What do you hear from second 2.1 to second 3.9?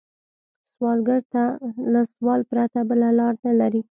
سوال پرته بله لار نه لري